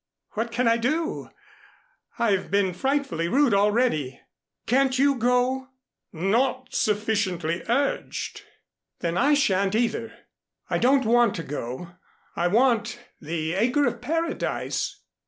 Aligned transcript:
"What 0.31 0.51
can 0.51 0.67
I 0.67 0.77
do? 0.77 1.29
I've 2.17 2.49
been 2.49 2.73
frightfully 2.73 3.27
rude 3.27 3.53
already. 3.53 4.19
Can't 4.65 4.97
you 4.97 5.13
go?" 5.13 5.67
"Not 6.11 6.73
sufficiently 6.73 7.61
urged." 7.69 8.41
"Then 9.01 9.15
I 9.15 9.35
shan't 9.35 9.75
either. 9.75 10.11
I 10.71 10.79
don't 10.79 11.05
want 11.05 11.35
to 11.35 11.43
go. 11.43 11.97
I 12.35 12.47
want 12.47 12.99
the 13.19 13.53
acre 13.53 13.85
of 13.85 14.01
Paradise." 14.01 15.03